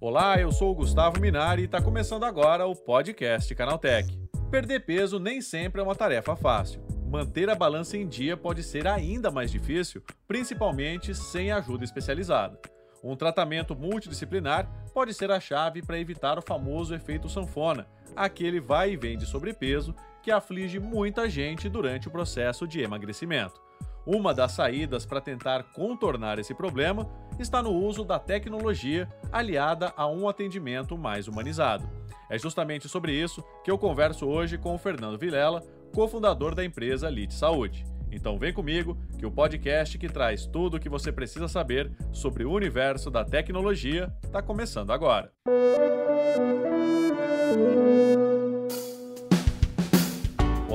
[0.00, 4.16] Olá, eu sou o Gustavo Minari e está começando agora o podcast Canaltech.
[4.52, 6.80] Perder peso nem sempre é uma tarefa fácil.
[7.10, 12.60] Manter a balança em dia pode ser ainda mais difícil, principalmente sem ajuda especializada.
[13.02, 18.92] Um tratamento multidisciplinar pode ser a chave para evitar o famoso efeito sanfona, aquele vai
[18.92, 19.92] e vem de sobrepeso
[20.26, 23.62] que aflige muita gente durante o processo de emagrecimento.
[24.04, 27.08] Uma das saídas para tentar contornar esse problema
[27.38, 31.88] está no uso da tecnologia aliada a um atendimento mais humanizado.
[32.28, 35.62] É justamente sobre isso que eu converso hoje com o Fernando Vilela,
[35.94, 37.86] cofundador da empresa Lite Saúde.
[38.10, 42.44] Então vem comigo que o podcast que traz tudo o que você precisa saber sobre
[42.44, 45.30] o universo da tecnologia está começando agora.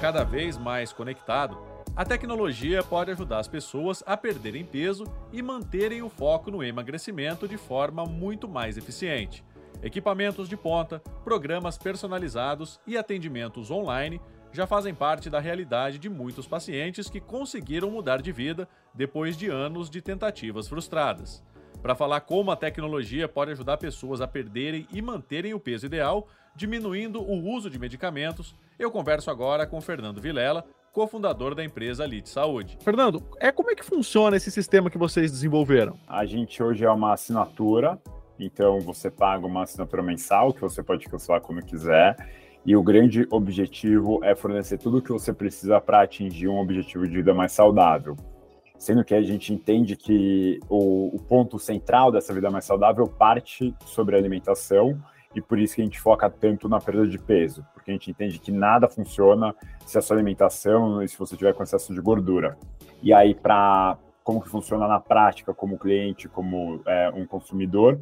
[0.00, 1.58] Cada vez mais conectado,
[1.94, 7.46] a tecnologia pode ajudar as pessoas a perderem peso e manterem o foco no emagrecimento
[7.46, 9.44] de forma muito mais eficiente.
[9.82, 14.20] Equipamentos de ponta, programas personalizados e atendimentos online
[14.52, 19.48] já fazem parte da realidade de muitos pacientes que conseguiram mudar de vida depois de
[19.48, 21.42] anos de tentativas frustradas.
[21.82, 26.28] Para falar como a tecnologia pode ajudar pessoas a perderem e manterem o peso ideal,
[26.54, 32.28] diminuindo o uso de medicamentos, eu converso agora com Fernando Vilela, cofundador da empresa Lite
[32.28, 32.78] Saúde.
[32.80, 35.98] Fernando, é como é que funciona esse sistema que vocês desenvolveram?
[36.06, 38.00] A gente hoje é uma assinatura,
[38.38, 42.16] então você paga uma assinatura mensal que você pode cancelar quando quiser
[42.64, 47.08] e o grande objetivo é fornecer tudo o que você precisa para atingir um objetivo
[47.08, 48.16] de vida mais saudável.
[48.82, 53.72] Sendo que a gente entende que o, o, ponto central dessa vida mais saudável parte
[53.86, 55.00] sobre a alimentação
[55.32, 58.10] e por isso que a gente foca tanto na perda de peso, porque a gente
[58.10, 59.54] entende que nada funciona
[59.86, 62.58] se a sua alimentação e se você tiver com excesso de gordura.
[63.00, 68.00] E aí, para como que funciona na prática, como cliente, como é, um consumidor,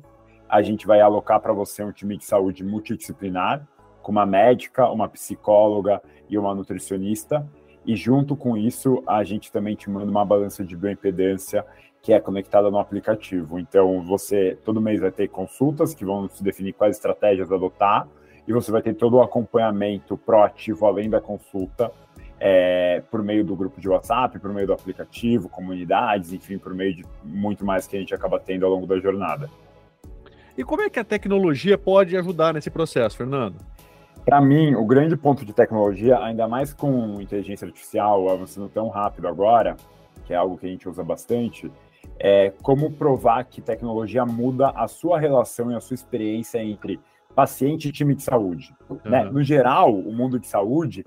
[0.49, 3.69] a gente vai alocar para você um time de saúde multidisciplinar,
[4.01, 7.47] com uma médica, uma psicóloga e uma nutricionista.
[7.85, 11.65] E junto com isso, a gente também te manda uma balança de bioimpedância
[12.03, 13.59] que é conectada no aplicativo.
[13.59, 18.09] Então, você todo mês vai ter consultas que vão se definir quais estratégias adotar
[18.47, 21.93] e você vai ter todo o acompanhamento proativo além da consulta
[22.39, 26.95] é, por meio do grupo de WhatsApp, por meio do aplicativo, comunidades, enfim, por meio
[26.95, 29.51] de muito mais que a gente acaba tendo ao longo da jornada.
[30.57, 33.57] E como é que a tecnologia pode ajudar nesse processo, Fernando?
[34.25, 39.27] Para mim, o grande ponto de tecnologia, ainda mais com inteligência artificial avançando tão rápido
[39.27, 39.77] agora,
[40.25, 41.71] que é algo que a gente usa bastante,
[42.19, 47.01] é como provar que tecnologia muda a sua relação e a sua experiência entre
[47.35, 48.75] paciente e time de saúde.
[48.89, 48.99] Uhum.
[49.05, 49.25] Né?
[49.25, 51.05] No geral, o mundo de saúde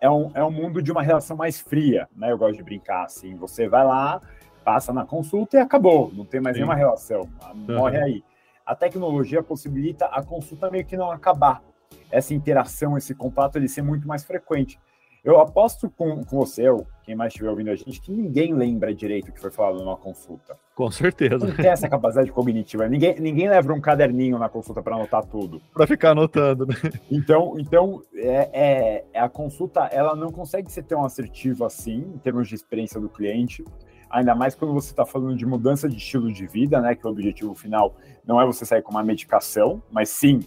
[0.00, 2.32] é um, é um mundo de uma relação mais fria, né?
[2.32, 3.36] Eu gosto de brincar assim.
[3.36, 4.20] Você vai lá,
[4.64, 6.62] passa na consulta e acabou, não tem mais Sim.
[6.62, 8.04] nenhuma relação, morre uhum.
[8.04, 8.24] aí.
[8.64, 11.62] A tecnologia possibilita a consulta meio que não acabar
[12.10, 14.78] essa interação, esse contato, ele ser muito mais frequente.
[15.26, 18.94] Eu aposto com, com você, ou quem mais estiver ouvindo a gente, que ninguém lembra
[18.94, 20.56] direito o que foi falado numa consulta.
[20.72, 21.38] Com certeza.
[21.38, 22.88] Não tem essa capacidade cognitiva.
[22.88, 25.60] Ninguém, ninguém leva um caderninho na consulta para anotar tudo.
[25.74, 26.76] Para ficar anotando, né?
[27.10, 32.18] Então, então é, é, é, a consulta ela não consegue ser tão assertiva assim, em
[32.18, 33.64] termos de experiência do cliente.
[34.08, 36.94] Ainda mais quando você está falando de mudança de estilo de vida, né?
[36.94, 40.38] Que o objetivo final não é você sair com uma medicação, mas sim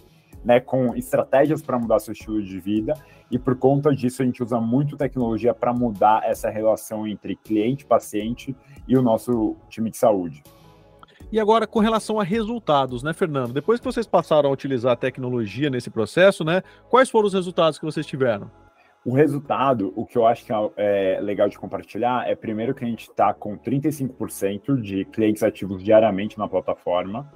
[0.44, 2.94] né, com estratégias para mudar seu estilo de vida.
[3.30, 7.84] E por conta disso, a gente usa muito tecnologia para mudar essa relação entre cliente,
[7.84, 8.56] paciente
[8.88, 10.42] e o nosso time de saúde.
[11.32, 13.52] E agora, com relação a resultados, né, Fernando?
[13.52, 17.78] Depois que vocês passaram a utilizar a tecnologia nesse processo, né, quais foram os resultados
[17.78, 18.50] que vocês tiveram?
[19.04, 22.88] O resultado, o que eu acho que é legal de compartilhar, é primeiro que a
[22.88, 27.32] gente está com 35% de clientes ativos diariamente na plataforma,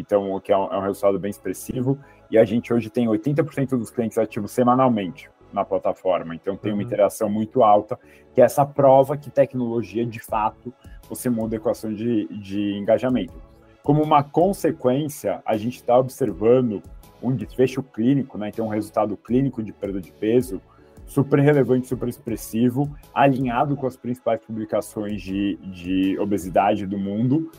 [0.00, 1.98] então o que é um, é um resultado bem expressivo
[2.30, 6.78] e a gente hoje tem 80% dos clientes ativos semanalmente na plataforma, então tem uma
[6.78, 6.86] uhum.
[6.86, 7.98] interação muito alta,
[8.34, 10.72] que é essa prova que tecnologia, de fato,
[11.08, 13.34] você muda a equação de, de engajamento.
[13.82, 16.82] Como uma consequência, a gente está observando
[17.22, 20.60] um desfecho clínico, né, então um resultado clínico de perda de peso
[21.08, 27.50] super relevante, super expressivo, alinhado com as principais publicações de, de obesidade do mundo.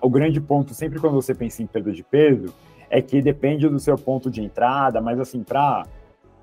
[0.00, 2.54] O grande ponto, sempre quando você pensa em perda de peso,
[2.88, 5.86] é que depende do seu ponto de entrada, mas assim, para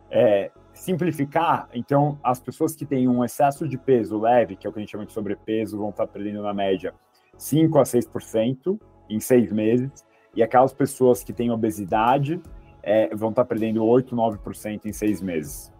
[0.09, 4.73] é, simplificar, então as pessoas que têm um excesso de peso leve, que é o
[4.73, 6.93] que a gente chama de sobrepeso, vão estar perdendo na média
[7.37, 10.05] 5 a 6% em seis meses,
[10.35, 12.41] e aquelas pessoas que têm obesidade
[12.81, 15.71] é, vão estar perdendo 8, 9% em seis meses.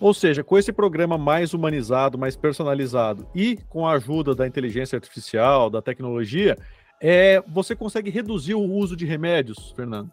[0.00, 4.96] Ou seja, com esse programa mais humanizado, mais personalizado e com a ajuda da inteligência
[4.96, 6.56] artificial, da tecnologia,
[7.00, 10.10] é, você consegue reduzir o uso de remédios, Fernando?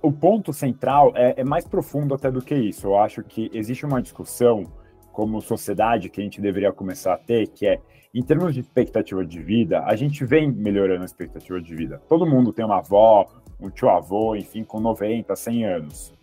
[0.00, 2.88] O ponto central é, é mais profundo até do que isso.
[2.88, 4.64] Eu acho que existe uma discussão
[5.12, 7.78] como sociedade que a gente deveria começar a ter, que é,
[8.14, 12.02] em termos de expectativa de vida, a gente vem melhorando a expectativa de vida.
[12.08, 13.26] Todo mundo tem uma avó,
[13.60, 16.14] um tio-avô, enfim, com 90, 100 anos.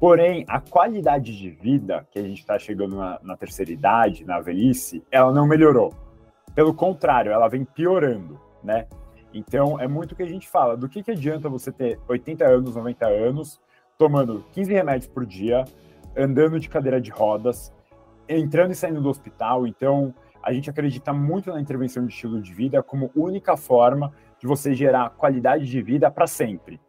[0.00, 4.40] Porém, a qualidade de vida que a gente está chegando na, na terceira idade, na
[4.40, 5.92] velhice, ela não melhorou.
[6.54, 8.86] Pelo contrário, ela vem piorando, né?
[9.34, 10.76] Então, é muito o que a gente fala.
[10.76, 13.60] Do que, que adianta você ter 80 anos, 90 anos,
[13.98, 15.64] tomando 15 remédios por dia,
[16.16, 17.72] andando de cadeira de rodas,
[18.28, 19.66] entrando e saindo do hospital.
[19.66, 24.46] Então, a gente acredita muito na intervenção de estilo de vida como única forma de
[24.46, 26.80] você gerar qualidade de vida para sempre.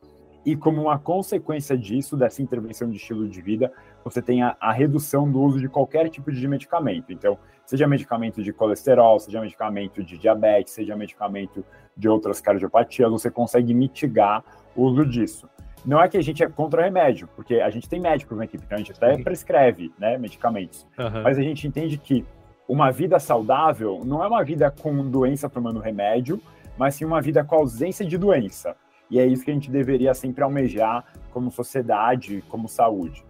[0.49, 3.71] E como uma consequência disso, dessa intervenção de estilo de vida,
[4.03, 7.13] você tem a, a, redução do uso de qualquer tipo de medicamento.
[7.13, 7.37] Então,
[7.67, 11.63] seja medicamento de colesterol, seja medicamento de diabetes, seja medicamento
[11.95, 14.43] de outras cardiopatias, você consegue mitigar
[14.75, 15.47] o uso disso.
[15.85, 18.63] Não é que a gente é contra remédio, porque a gente tem médicos na equipe,
[18.65, 20.87] então a gente até prescreve né, medicamentos.
[20.97, 21.21] Uhum.
[21.21, 22.25] Mas a gente entende que
[22.67, 26.41] uma vida saudável não é uma vida com doença tomando remédio,
[26.75, 28.75] mas sim uma vida com ausência de doença.
[29.09, 33.23] E é isso que a gente deveria sempre almejar como sociedade, como saúde.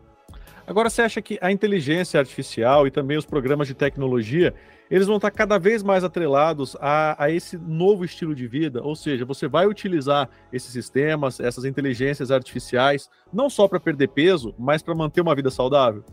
[0.69, 4.53] Agora, você acha que a inteligência artificial e também os programas de tecnologia,
[4.91, 8.83] eles vão estar cada vez mais atrelados a, a esse novo estilo de vida?
[8.83, 14.53] Ou seja, você vai utilizar esses sistemas, essas inteligências artificiais, não só para perder peso,
[14.59, 16.03] mas para manter uma vida saudável?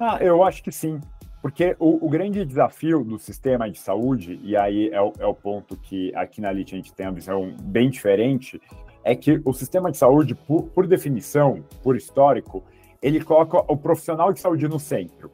[0.00, 0.98] Ah, eu acho que sim.
[1.46, 5.32] Porque o, o, grande desafio do sistema de saúde, e aí é o, é o
[5.32, 8.60] ponto que aqui na LIT a gente tem uma visão bem diferente,
[9.04, 12.64] é que o sistema de saúde, por, por definição, por histórico,
[13.00, 15.30] ele coloca o profissional de saúde no centro.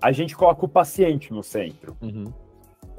[0.00, 1.96] A gente coloca o paciente no centro.
[2.00, 2.32] Uhum.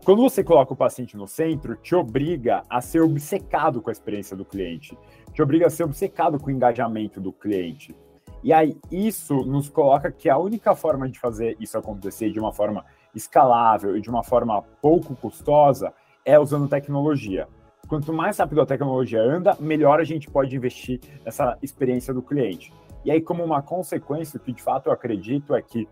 [0.03, 4.35] Quando você coloca o paciente no centro, te obriga a ser obcecado com a experiência
[4.35, 4.97] do cliente,
[5.31, 7.95] te obriga a ser obcecado com o engajamento do cliente.
[8.43, 12.53] E aí, isso nos coloca que a única forma de fazer isso acontecer de uma
[12.53, 15.93] forma escalável e de uma forma pouco custosa
[16.23, 17.47] é usando tecnologia.
[17.87, 22.73] Quanto mais rápido a tecnologia anda, melhor a gente pode investir nessa experiência do cliente.
[23.03, 25.87] E aí, como uma consequência, o que de fato eu acredito é que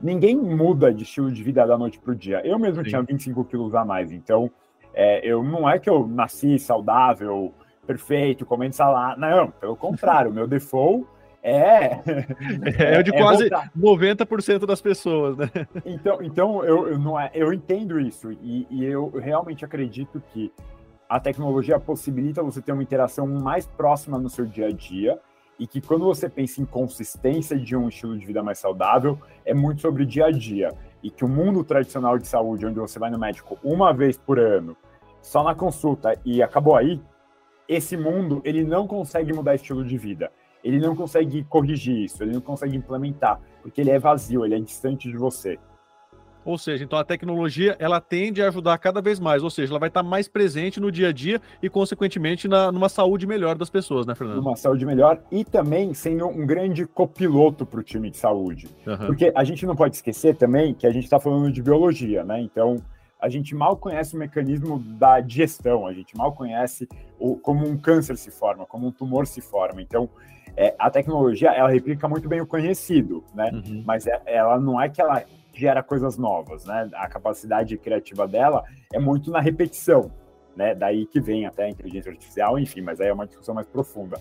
[0.00, 2.40] ninguém muda de estilo de vida da noite para o dia.
[2.46, 2.90] Eu mesmo Sim.
[2.90, 4.50] tinha 25 quilos a mais, então
[4.94, 7.52] é, eu não é que eu nasci saudável,
[7.86, 9.20] perfeito, comendo salada.
[9.20, 11.06] Não, pelo contrário, meu default
[11.42, 12.00] é.
[12.78, 13.70] É, de é quase voltar.
[13.76, 15.50] 90% das pessoas, né?
[15.84, 20.52] Então, então eu, eu, não é, eu entendo isso, e, e eu realmente acredito que
[21.08, 25.18] a tecnologia possibilita você ter uma interação mais próxima no seu dia a dia
[25.58, 29.52] e que quando você pensa em consistência de um estilo de vida mais saudável, é
[29.52, 30.72] muito sobre o dia a dia.
[31.02, 34.38] E que o mundo tradicional de saúde, onde você vai no médico uma vez por
[34.38, 34.76] ano,
[35.20, 37.00] só na consulta e acabou aí,
[37.68, 40.30] esse mundo ele não consegue mudar estilo de vida.
[40.62, 44.60] Ele não consegue corrigir isso, ele não consegue implementar, porque ele é vazio, ele é
[44.60, 45.58] distante de você.
[46.44, 49.78] Ou seja, então a tecnologia ela tende a ajudar cada vez mais, ou seja, ela
[49.78, 53.68] vai estar mais presente no dia a dia e, consequentemente, na, numa saúde melhor das
[53.68, 54.40] pessoas, né, Fernando?
[54.40, 58.66] Uma saúde melhor e também sendo um grande copiloto para o time de saúde.
[58.86, 58.96] Uhum.
[59.08, 62.40] Porque a gente não pode esquecer também que a gente está falando de biologia, né?
[62.40, 62.76] Então,
[63.20, 67.76] a gente mal conhece o mecanismo da digestão, a gente mal conhece o, como um
[67.76, 69.82] câncer se forma, como um tumor se forma.
[69.82, 70.08] Então,
[70.56, 73.50] é, a tecnologia, ela replica muito bem o conhecido, né?
[73.52, 73.82] Uhum.
[73.84, 76.88] Mas é, ela não é que ela gera coisas novas, né?
[76.94, 80.10] A capacidade criativa dela é muito na repetição,
[80.56, 80.74] né?
[80.74, 84.20] Daí que vem até a inteligência artificial, enfim, mas aí é uma discussão mais profunda.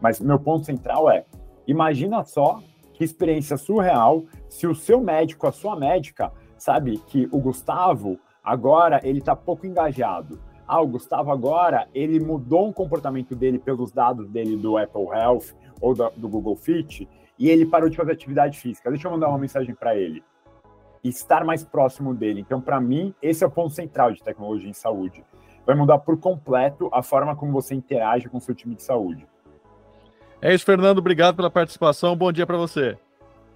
[0.00, 1.24] Mas meu ponto central é:
[1.66, 2.62] imagina só
[2.94, 9.00] que experiência surreal se o seu médico, a sua médica, sabe que o Gustavo agora
[9.04, 10.40] ele está pouco engajado.
[10.66, 15.54] Ah, o Gustavo agora ele mudou um comportamento dele pelos dados dele do Apple Health
[15.80, 18.90] ou do, do Google Fit e ele parou de fazer atividade física.
[18.90, 20.22] Deixa eu mandar uma mensagem para ele
[21.04, 22.40] estar mais próximo dele.
[22.40, 25.24] Então, para mim, esse é o ponto central de tecnologia em saúde.
[25.64, 29.26] Vai mudar por completo a forma como você interage com o seu time de saúde.
[30.40, 30.98] É isso, Fernando.
[30.98, 32.16] Obrigado pela participação.
[32.16, 32.96] Bom dia para você.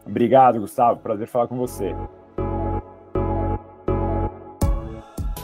[0.07, 1.01] Obrigado, Gustavo.
[1.01, 1.95] Prazer falar com você.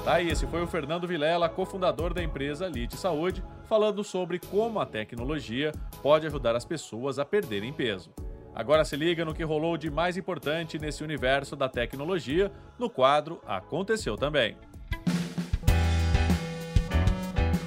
[0.08, 4.80] Tá aí, esse foi o Fernando Vilela, cofundador da empresa Lite Saúde, falando sobre como
[4.80, 5.70] a tecnologia
[6.02, 8.10] pode ajudar as pessoas a perderem peso.
[8.54, 13.38] Agora se liga no que rolou de mais importante nesse universo da tecnologia no quadro
[13.46, 14.56] Aconteceu Também.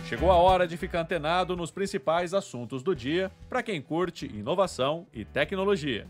[0.10, 5.06] Chegou a hora de ficar antenado nos principais assuntos do dia para quem curte inovação
[5.14, 6.08] e tecnologia.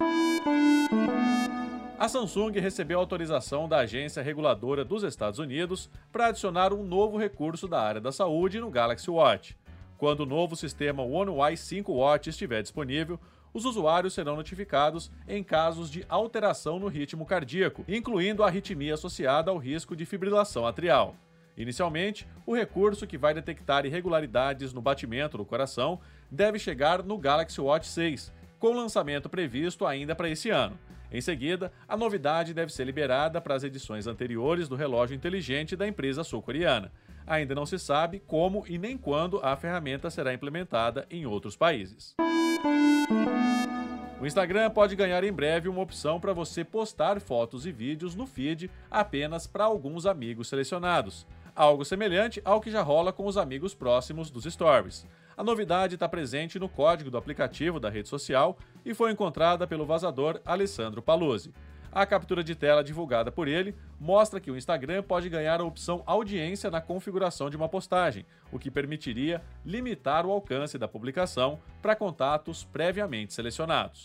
[2.01, 7.67] A Samsung recebeu autorização da agência reguladora dos Estados Unidos para adicionar um novo recurso
[7.67, 9.55] da área da saúde no Galaxy Watch.
[9.99, 13.19] Quando o novo sistema One UI 5 Watch estiver disponível,
[13.53, 19.51] os usuários serão notificados em casos de alteração no ritmo cardíaco, incluindo a arritmia associada
[19.51, 21.15] ao risco de fibrilação atrial.
[21.55, 25.99] Inicialmente, o recurso que vai detectar irregularidades no batimento do coração
[26.31, 30.79] deve chegar no Galaxy Watch 6, com lançamento previsto ainda para esse ano.
[31.11, 35.85] Em seguida, a novidade deve ser liberada para as edições anteriores do relógio inteligente da
[35.85, 36.89] empresa sul-coreana.
[37.27, 42.15] Ainda não se sabe como e nem quando a ferramenta será implementada em outros países.
[44.21, 48.25] O Instagram pode ganhar em breve uma opção para você postar fotos e vídeos no
[48.25, 53.73] feed apenas para alguns amigos selecionados, algo semelhante ao que já rola com os amigos
[53.73, 55.05] próximos dos stories.
[55.35, 59.85] A novidade está presente no código do aplicativo da rede social e foi encontrada pelo
[59.85, 61.53] vazador Alessandro Paluzzi.
[61.91, 66.03] A captura de tela divulgada por ele mostra que o Instagram pode ganhar a opção
[66.05, 71.95] audiência na configuração de uma postagem, o que permitiria limitar o alcance da publicação para
[71.95, 74.03] contatos previamente selecionados.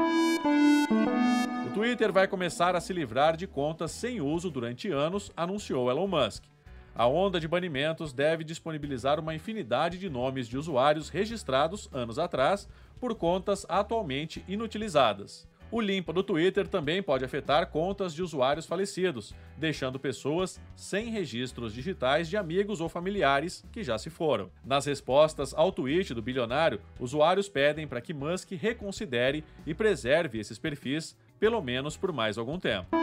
[1.66, 6.08] O Twitter vai começar a se livrar de contas sem uso durante anos, anunciou Elon
[6.08, 6.55] Musk.
[6.98, 12.66] A onda de banimentos deve disponibilizar uma infinidade de nomes de usuários registrados anos atrás
[12.98, 15.46] por contas atualmente inutilizadas.
[15.70, 21.74] O limpa do Twitter também pode afetar contas de usuários falecidos, deixando pessoas sem registros
[21.74, 24.48] digitais de amigos ou familiares que já se foram.
[24.64, 30.58] Nas respostas ao tweet do bilionário, usuários pedem para que Musk reconsidere e preserve esses
[30.58, 32.96] perfis, pelo menos por mais algum tempo.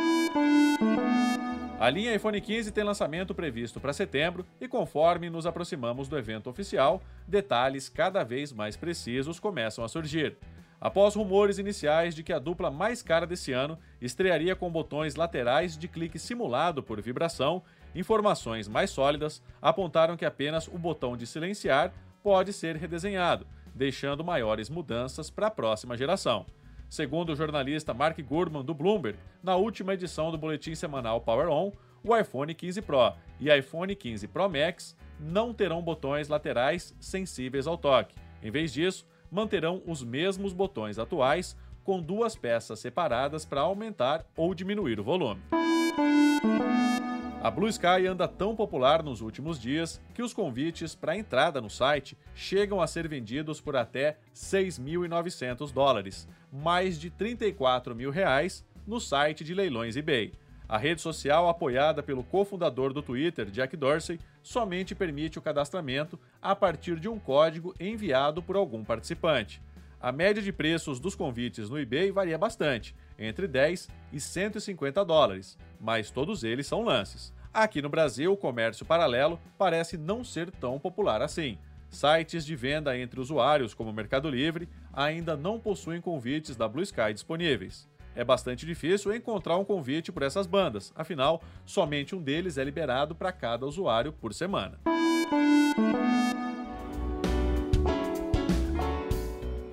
[1.83, 6.49] A linha iPhone 15 tem lançamento previsto para setembro e, conforme nos aproximamos do evento
[6.49, 10.37] oficial, detalhes cada vez mais precisos começam a surgir.
[10.79, 15.77] Após rumores iniciais de que a dupla mais cara desse ano estrearia com botões laterais
[15.77, 17.61] de clique simulado por vibração,
[17.93, 21.91] informações mais sólidas apontaram que apenas o botão de silenciar
[22.23, 26.45] pode ser redesenhado, deixando maiores mudanças para a próxima geração.
[26.93, 31.71] Segundo o jornalista Mark Gurman do Bloomberg, na última edição do boletim semanal Power On,
[32.03, 37.79] o iPhone 15 Pro e iPhone 15 Pro Max não terão botões laterais sensíveis ao
[37.79, 38.15] toque.
[38.43, 44.53] Em vez disso, manterão os mesmos botões atuais, com duas peças separadas para aumentar ou
[44.53, 45.41] diminuir o volume.
[47.43, 51.69] A Blue Sky anda tão popular nos últimos dias que os convites para entrada no
[51.69, 58.97] site chegam a ser vendidos por até 6.900 dólares, mais de 34 mil reais, no
[58.97, 60.31] site de leilões eBay.
[60.69, 66.55] A rede social, apoiada pelo cofundador do Twitter, Jack Dorsey, somente permite o cadastramento a
[66.55, 69.62] partir de um código enviado por algum participante.
[70.00, 75.58] A média de preços dos convites no eBay varia bastante, entre 10 e 150 dólares,
[75.79, 77.34] mas todos eles são lances.
[77.53, 81.58] Aqui no Brasil, o comércio paralelo parece não ser tão popular assim.
[81.89, 87.13] Sites de venda entre usuários, como Mercado Livre, ainda não possuem convites da Blue Sky
[87.13, 87.88] disponíveis.
[88.15, 93.13] É bastante difícil encontrar um convite por essas bandas, afinal, somente um deles é liberado
[93.13, 94.79] para cada usuário por semana.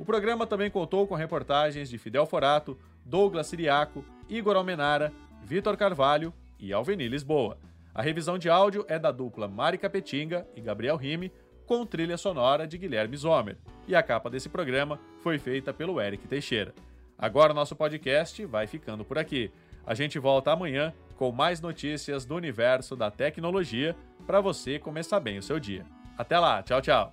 [0.00, 5.12] O programa também contou com reportagens de Fidel Forato, Douglas Siriaco, Igor Almenara,
[5.44, 7.58] Vitor Carvalho e Alveni Lisboa.
[7.94, 11.30] A revisão de áudio é da dupla Mari Capetinga e Gabriel Rime,
[11.66, 13.58] com trilha sonora de Guilherme Zomer.
[13.86, 16.74] E a capa desse programa foi feita pelo Eric Teixeira.
[17.18, 19.52] Agora o nosso podcast vai ficando por aqui.
[19.86, 23.94] A gente volta amanhã com mais notícias do universo da tecnologia
[24.26, 25.84] para você começar bem o seu dia.
[26.16, 27.12] Até lá, tchau, tchau.